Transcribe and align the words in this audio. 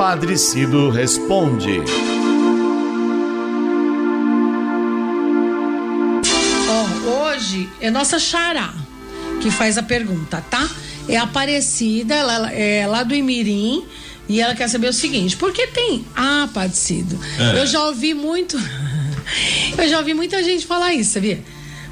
Padre 0.00 0.38
Cido 0.38 0.88
responde. 0.88 1.82
Ó, 6.70 7.28
hoje 7.28 7.68
é 7.82 7.90
nossa 7.90 8.18
Xará 8.18 8.72
que 9.42 9.50
faz 9.50 9.76
a 9.76 9.82
pergunta, 9.82 10.42
tá? 10.48 10.66
É 11.06 11.18
Aparecida, 11.18 12.14
ela 12.14 12.50
é 12.50 12.86
lá 12.86 13.02
do 13.02 13.14
Imirim. 13.14 13.84
E 14.26 14.40
ela 14.40 14.54
quer 14.54 14.68
saber 14.68 14.88
o 14.88 14.92
seguinte: 14.94 15.36
por 15.36 15.52
que 15.52 15.66
tem. 15.66 16.06
Ah, 16.16 16.48
Padre 16.54 16.78
Cido, 16.78 17.20
é. 17.38 17.60
eu 17.60 17.66
já 17.66 17.84
ouvi 17.84 18.14
muito. 18.14 18.56
eu 19.76 19.86
já 19.86 19.98
ouvi 19.98 20.14
muita 20.14 20.42
gente 20.42 20.64
falar 20.66 20.94
isso, 20.94 21.12
sabia? 21.12 21.44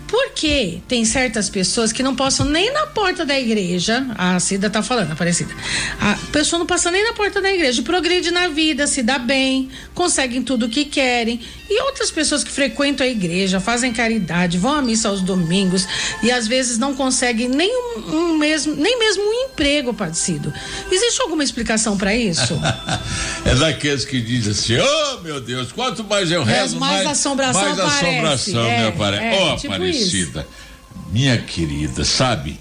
Porque 0.08 0.80
tem 0.88 1.04
certas 1.04 1.50
pessoas 1.50 1.92
que 1.92 2.02
não 2.02 2.16
passam 2.16 2.46
nem 2.46 2.72
na 2.72 2.86
porta 2.86 3.26
da 3.26 3.38
igreja. 3.38 4.06
A 4.16 4.40
Cida 4.40 4.70
tá 4.70 4.82
falando, 4.82 5.12
Aparecida. 5.12 5.54
A 6.00 6.18
pessoa 6.32 6.58
não 6.58 6.66
passa 6.66 6.90
nem 6.90 7.04
na 7.04 7.12
porta 7.12 7.42
da 7.42 7.52
igreja, 7.52 7.82
progride 7.82 8.30
na 8.30 8.48
vida, 8.48 8.86
se 8.86 9.02
dá 9.02 9.18
bem, 9.18 9.68
conseguem 9.94 10.42
tudo 10.42 10.66
o 10.66 10.68
que 10.68 10.86
querem. 10.86 11.40
E 11.70 11.82
outras 11.82 12.10
pessoas 12.10 12.42
que 12.42 12.50
frequentam 12.50 13.06
a 13.06 13.10
igreja, 13.10 13.60
fazem 13.60 13.92
caridade, 13.92 14.56
vão 14.56 14.72
à 14.72 14.82
missa 14.82 15.08
aos 15.08 15.20
domingos 15.20 15.86
e 16.22 16.32
às 16.32 16.48
vezes 16.48 16.78
não 16.78 16.94
conseguem 16.94 17.46
nem 17.46 17.70
um, 17.70 18.16
um 18.16 18.38
mesmo, 18.38 18.74
nem 18.74 18.98
mesmo 18.98 19.22
um 19.22 19.32
emprego, 19.44 19.92
Padecido. 19.92 20.52
Existe 20.90 21.20
alguma 21.20 21.44
explicação 21.44 21.98
para 21.98 22.14
isso? 22.16 22.58
é 23.44 23.54
daqueles 23.54 24.06
que 24.06 24.20
dizem 24.22 24.52
assim: 24.52 24.78
"Oh, 24.78 25.20
meu 25.20 25.40
Deus, 25.40 25.70
quanto 25.70 26.02
mais 26.04 26.30
eu 26.30 26.42
rezo, 26.42 26.76
é, 26.76 26.78
mais, 26.78 27.04
mais 27.04 27.18
assombração 27.18 27.62
mais 27.62 27.78
aparece. 27.78 28.06
assombração 28.06 28.64
é, 28.64 28.80
me 28.80 28.88
aparece". 28.88 29.24
É, 29.24 29.42
oh, 29.42 29.56
tipo 29.56 29.74
Aparecida, 29.98 30.46
minha 31.10 31.38
querida, 31.38 32.04
sabe? 32.04 32.58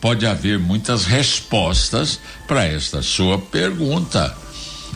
Pode 0.00 0.26
haver 0.26 0.58
muitas 0.58 1.04
respostas 1.04 2.20
para 2.46 2.64
esta 2.64 3.02
sua 3.02 3.38
pergunta 3.38 4.36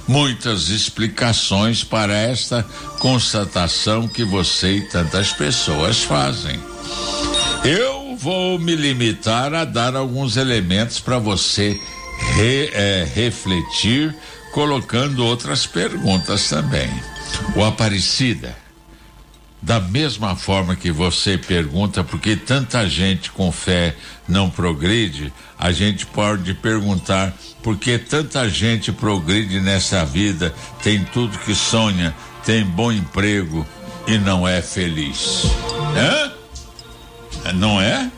muitas 0.07 0.69
explicações 0.69 1.83
para 1.83 2.15
esta 2.15 2.63
constatação 2.99 4.07
que 4.09 4.25
você 4.25 4.77
e 4.77 4.83
tantas 4.83 5.33
pessoas 5.33 6.03
fazem. 6.03 6.59
Eu 7.65 8.17
vou 8.17 8.59
me 8.59 8.75
limitar 8.75 9.55
a 9.55 9.65
dar 9.65 9.97
alguns 9.97 10.37
elementos 10.37 11.01
para 11.01 11.19
você 11.19 11.81
re, 12.35 12.71
é, 12.73 13.09
refletir, 13.15 14.15
colocando 14.53 15.25
outras 15.25 15.67
perguntas 15.67 16.49
também. 16.49 16.91
O 17.57 17.65
Aparecida, 17.65 18.57
da 19.65 19.81
mesma 19.81 20.37
forma 20.37 20.77
que 20.77 20.91
você 20.91 21.39
pergunta 21.39 22.05
por 22.05 22.21
que 22.21 22.37
tanta 22.37 22.87
gente 22.87 23.31
com 23.31 23.51
fé 23.51 23.97
não 24.29 24.51
progride, 24.51 25.33
a 25.59 25.73
gente 25.73 26.05
pode 26.05 26.53
perguntar 26.53 27.35
por 27.63 27.79
que 27.79 27.97
tanta 27.97 28.47
gente 28.47 28.93
progride 28.93 29.61
nessa 29.61 30.05
vida, 30.05 30.55
tem 30.83 31.03
tudo 31.03 31.39
que 31.39 31.55
sonha, 31.55 32.15
tem 32.45 32.63
bom 32.63 32.93
emprego 32.93 33.67
e 34.07 34.19
não 34.19 34.47
é 34.47 34.61
feliz. 34.61 35.45
Hã? 35.97 37.53
Não 37.55 37.81
é? 37.81 38.11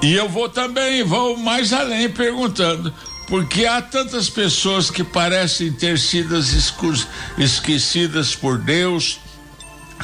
E 0.00 0.14
eu 0.14 0.28
vou 0.28 0.48
também, 0.48 1.02
vou 1.02 1.36
mais 1.36 1.72
além 1.72 2.08
perguntando, 2.08 2.94
porque 3.26 3.66
há 3.66 3.82
tantas 3.82 4.30
pessoas 4.30 4.92
que 4.92 5.02
parecem 5.02 5.72
ter 5.72 5.98
sido 5.98 6.38
esquecidas 7.36 8.36
por 8.36 8.58
Deus, 8.58 9.18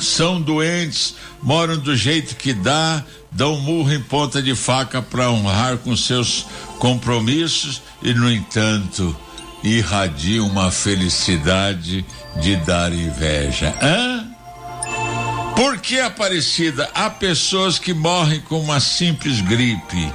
são 0.00 0.40
doentes, 0.40 1.14
moram 1.42 1.76
do 1.76 1.94
jeito 1.94 2.36
que 2.36 2.52
dá, 2.52 3.04
dão 3.30 3.56
murro 3.58 3.92
em 3.92 4.00
ponta 4.00 4.42
de 4.42 4.54
faca 4.54 5.02
para 5.02 5.30
honrar 5.30 5.78
com 5.78 5.96
seus 5.96 6.46
compromissos 6.78 7.82
e, 8.02 8.12
no 8.14 8.30
entanto, 8.30 9.14
irradiam 9.62 10.46
uma 10.46 10.70
felicidade 10.70 12.04
de 12.40 12.56
dar 12.56 12.92
inveja. 12.92 13.74
Hã? 13.80 14.26
Por 15.54 15.78
que, 15.78 16.00
Aparecida, 16.00 16.90
há 16.94 17.10
pessoas 17.10 17.78
que 17.78 17.92
morrem 17.92 18.40
com 18.40 18.58
uma 18.58 18.80
simples 18.80 19.40
gripe 19.40 20.12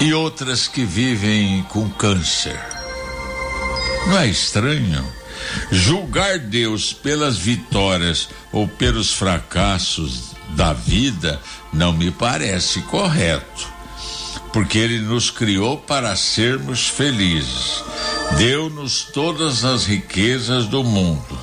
e 0.00 0.12
outras 0.12 0.68
que 0.68 0.84
vivem 0.84 1.64
com 1.70 1.88
câncer? 1.90 2.58
Não 4.06 4.18
é 4.18 4.28
estranho? 4.28 5.17
Julgar 5.70 6.38
Deus 6.38 6.92
pelas 6.92 7.36
vitórias 7.36 8.28
ou 8.52 8.66
pelos 8.66 9.12
fracassos 9.12 10.36
da 10.50 10.72
vida 10.72 11.40
não 11.72 11.92
me 11.92 12.10
parece 12.10 12.80
correto, 12.82 13.68
porque 14.52 14.78
Ele 14.78 15.00
nos 15.00 15.30
criou 15.30 15.76
para 15.76 16.16
sermos 16.16 16.88
felizes, 16.88 17.82
deu-nos 18.36 19.04
todas 19.04 19.64
as 19.64 19.84
riquezas 19.84 20.66
do 20.66 20.82
mundo, 20.82 21.38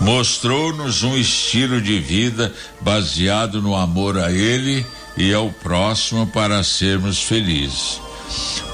mostrou-nos 0.00 1.02
um 1.02 1.16
estilo 1.16 1.80
de 1.80 1.98
vida 1.98 2.52
baseado 2.80 3.62
no 3.62 3.74
amor 3.74 4.18
a 4.18 4.30
Ele 4.30 4.84
e 5.16 5.32
ao 5.32 5.50
próximo 5.50 6.26
para 6.26 6.62
sermos 6.62 7.22
felizes. 7.22 8.00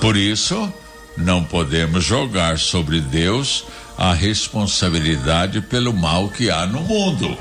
Por 0.00 0.16
isso, 0.16 0.72
não 1.16 1.42
podemos 1.42 2.04
jogar 2.04 2.58
sobre 2.58 3.00
Deus 3.00 3.64
a 3.98 4.14
responsabilidade 4.14 5.60
pelo 5.60 5.92
mal 5.92 6.28
que 6.28 6.48
há 6.48 6.64
no 6.64 6.80
mundo. 6.82 7.36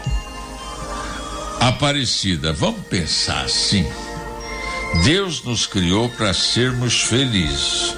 Aparecida, 1.60 2.52
vamos 2.52 2.82
pensar 2.88 3.46
assim. 3.46 3.86
Deus 5.04 5.44
nos 5.44 5.68
criou 5.68 6.10
para 6.10 6.34
sermos 6.34 7.04
felizes. 7.04 7.96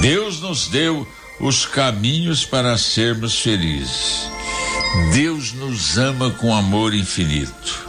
Deus 0.00 0.40
nos 0.40 0.66
deu 0.66 1.06
os 1.38 1.64
caminhos 1.64 2.44
para 2.44 2.76
sermos 2.76 3.38
felizes. 3.38 4.28
Deus 5.12 5.52
nos 5.52 5.96
ama 5.96 6.30
com 6.30 6.52
amor 6.52 6.92
infinito. 6.92 7.88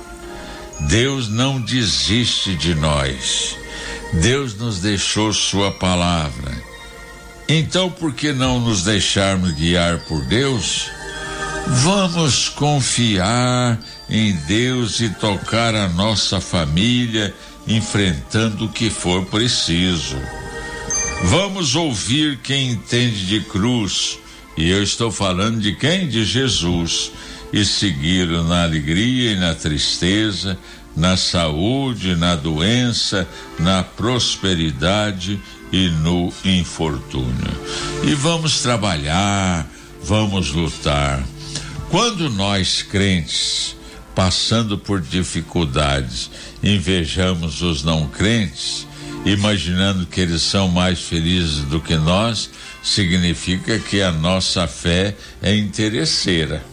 Deus 0.81 1.27
não 1.27 1.59
desiste 1.59 2.55
de 2.55 2.75
nós. 2.75 3.57
Deus 4.13 4.53
nos 4.55 4.79
deixou 4.79 5.33
Sua 5.33 5.71
palavra. 5.71 6.70
Então, 7.53 7.89
por 7.89 8.13
que 8.13 8.31
não 8.31 8.61
nos 8.61 8.83
deixarmos 8.83 9.51
guiar 9.51 9.99
por 10.05 10.23
Deus? 10.23 10.89
Vamos 11.67 12.47
confiar 12.47 13.77
em 14.09 14.33
Deus 14.47 15.01
e 15.01 15.09
tocar 15.09 15.75
a 15.75 15.89
nossa 15.89 16.39
família 16.39 17.35
enfrentando 17.67 18.65
o 18.65 18.69
que 18.69 18.89
for 18.89 19.25
preciso. 19.25 20.15
Vamos 21.25 21.75
ouvir 21.75 22.39
quem 22.41 22.71
entende 22.71 23.25
de 23.25 23.41
cruz, 23.41 24.17
e 24.55 24.69
eu 24.69 24.81
estou 24.81 25.11
falando 25.11 25.59
de 25.59 25.75
quem? 25.75 26.07
De 26.07 26.23
Jesus, 26.23 27.11
e 27.51 27.65
segui-lo 27.65 28.43
na 28.43 28.63
alegria 28.63 29.31
e 29.31 29.35
na 29.35 29.53
tristeza, 29.53 30.57
na 30.95 31.15
saúde, 31.17 32.15
na 32.15 32.35
doença, 32.35 33.27
na 33.59 33.83
prosperidade 33.83 35.39
e 35.71 35.89
no 35.89 36.31
infortúnio. 36.43 37.51
E 38.03 38.13
vamos 38.13 38.61
trabalhar, 38.61 39.67
vamos 40.03 40.51
lutar. 40.51 41.23
Quando 41.89 42.29
nós 42.29 42.81
crentes, 42.81 43.75
passando 44.15 44.77
por 44.77 45.01
dificuldades, 45.01 46.29
invejamos 46.63 47.61
os 47.61 47.83
não 47.83 48.07
crentes, 48.07 48.87
imaginando 49.25 50.05
que 50.05 50.21
eles 50.21 50.41
são 50.41 50.67
mais 50.67 51.01
felizes 51.01 51.63
do 51.65 51.79
que 51.79 51.95
nós, 51.95 52.49
significa 52.83 53.77
que 53.77 54.01
a 54.01 54.11
nossa 54.11 54.67
fé 54.67 55.15
é 55.41 55.55
interesseira. 55.55 56.70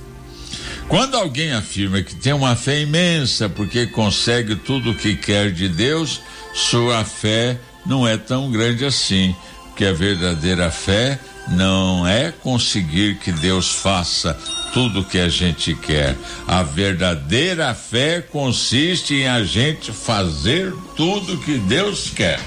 Quando 0.89 1.19
alguém 1.19 1.53
afirma 1.53 2.01
que 2.01 2.15
tem 2.15 2.33
uma 2.33 2.57
fé 2.57 2.81
imensa 2.81 3.47
porque 3.47 3.87
consegue 3.87 4.57
tudo 4.57 4.93
o 4.93 4.95
que 4.95 5.15
quer 5.15 5.53
de 5.53 5.69
Deus, 5.69 6.23
sua 6.55 7.05
fé 7.05 7.59
não 7.85 8.09
é 8.09 8.17
tão 8.17 8.51
grande 8.51 8.87
assim, 8.87 9.37
porque 9.67 9.85
a 9.85 9.93
verdadeira 9.93 10.71
fé 10.71 11.21
não 11.51 12.07
é 12.07 12.33
conseguir 12.33 13.19
que 13.19 13.31
Deus 13.31 13.71
faça 13.71 14.33
tudo 14.73 15.01
o 15.01 15.05
que 15.05 15.19
a 15.19 15.29
gente 15.29 15.75
quer. 15.75 16.17
A 16.47 16.63
verdadeira 16.63 17.75
fé 17.75 18.23
consiste 18.23 19.15
em 19.15 19.29
a 19.29 19.45
gente 19.45 19.93
fazer 19.93 20.75
tudo 20.97 21.37
que 21.39 21.59
Deus 21.59 22.09
quer. 22.09 22.41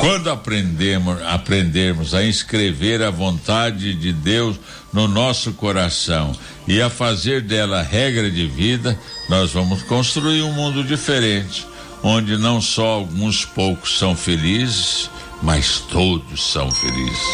Quando 0.00 0.30
aprendemos, 0.30 1.20
aprendermos 1.22 2.14
a 2.14 2.24
inscrever 2.24 3.02
a 3.02 3.10
vontade 3.10 3.94
de 3.94 4.12
Deus 4.12 4.56
no 4.92 5.08
nosso 5.08 5.52
coração 5.52 6.36
e 6.66 6.80
a 6.80 6.88
fazer 6.88 7.42
dela 7.42 7.82
regra 7.82 8.30
de 8.30 8.46
vida, 8.46 8.98
nós 9.28 9.52
vamos 9.52 9.82
construir 9.82 10.42
um 10.42 10.52
mundo 10.52 10.84
diferente 10.84 11.66
onde 12.02 12.36
não 12.36 12.60
só 12.60 12.86
alguns 12.86 13.44
poucos 13.44 13.98
são 13.98 14.16
felizes, 14.16 15.10
mas 15.42 15.80
todos 15.80 16.52
são 16.52 16.70
felizes. 16.70 17.26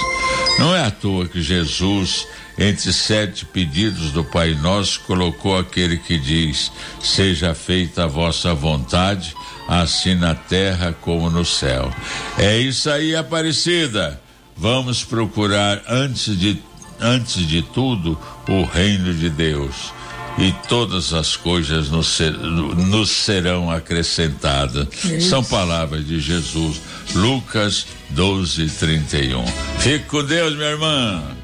Não 0.58 0.74
é 0.74 0.84
à 0.84 0.90
toa 0.90 1.26
que 1.26 1.42
Jesus, 1.42 2.26
entre 2.58 2.92
sete 2.92 3.44
pedidos 3.44 4.12
do 4.12 4.24
Pai 4.24 4.54
Nosso, 4.54 5.00
colocou 5.00 5.58
aquele 5.58 5.98
que 5.98 6.18
diz: 6.18 6.72
Seja 7.02 7.54
feita 7.54 8.04
a 8.04 8.06
vossa 8.06 8.54
vontade, 8.54 9.34
assim 9.80 10.14
na 10.14 10.34
terra 10.34 10.94
como 11.00 11.30
no 11.30 11.44
céu. 11.44 11.90
É 12.38 12.58
isso 12.58 12.90
aí, 12.90 13.14
Aparecida. 13.16 14.20
Vamos 14.56 15.02
procurar, 15.02 15.82
antes 15.88 16.38
de 16.38 16.60
antes 17.00 17.46
de 17.46 17.62
tudo 17.62 18.16
o 18.48 18.64
reino 18.64 19.12
de 19.12 19.28
Deus 19.28 19.92
e 20.38 20.52
todas 20.68 21.12
as 21.12 21.36
coisas 21.36 21.90
nos, 21.90 22.06
ser, 22.06 22.32
nos 22.32 23.10
serão 23.10 23.70
acrescentadas. 23.70 24.86
Isso. 25.04 25.28
São 25.28 25.44
palavras 25.44 26.06
de 26.06 26.20
Jesus. 26.20 26.80
Lucas 27.14 27.86
12, 28.10 28.66
31. 28.68 29.44
Fique 29.78 30.06
com 30.06 30.24
Deus, 30.24 30.54
minha 30.54 30.70
irmã. 30.70 31.41